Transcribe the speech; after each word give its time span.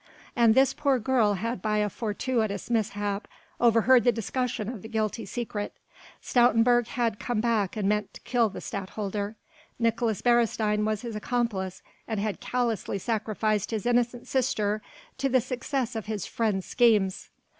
And 0.35 0.55
this 0.55 0.73
poor 0.73 0.97
girl 0.97 1.35
had 1.35 1.61
by 1.61 1.77
a 1.77 1.87
fortuitous 1.87 2.71
mishap 2.71 3.27
overheard 3.59 4.03
the 4.03 4.11
discussion 4.11 4.67
of 4.67 4.81
the 4.81 4.87
guilty 4.87 5.27
secret. 5.27 5.75
Stoutenburg 6.23 6.87
had 6.87 7.19
come 7.19 7.39
back 7.39 7.77
and 7.77 7.87
meant 7.87 8.15
to 8.15 8.21
kill 8.21 8.49
the 8.49 8.61
Stadtholder: 8.61 9.35
Nicolaes 9.79 10.23
Beresteyn 10.23 10.85
was 10.85 11.03
his 11.03 11.15
accomplice 11.15 11.83
and 12.07 12.19
had 12.19 12.39
callously 12.39 12.97
sacrificed 12.97 13.69
his 13.69 13.85
innocent 13.85 14.27
sister 14.27 14.81
to 15.19 15.29
the 15.29 15.39
success 15.39 15.95
of 15.95 16.07
his 16.07 16.25
friend's 16.25 16.65
schemes. 16.65 17.29